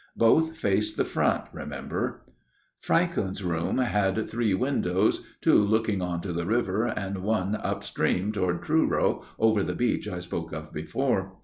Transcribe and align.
Both 0.17 0.57
faced 0.57 0.97
the 0.97 1.05
front, 1.05 1.43
remember." 1.53 2.23
Franklyn's 2.87 3.43
room 3.43 3.77
had 3.77 4.27
three 4.27 4.55
windows, 4.55 5.23
two 5.41 5.59
looking 5.59 6.01
on 6.01 6.21
to 6.21 6.33
the 6.33 6.47
river 6.47 6.87
and 6.87 7.19
one 7.19 7.53
up 7.57 7.83
stream 7.83 8.31
toward 8.31 8.63
Truro, 8.63 9.23
over 9.37 9.61
the 9.61 9.75
beach 9.75 10.07
I 10.07 10.17
spoke 10.17 10.53
of 10.53 10.73
before. 10.73 11.33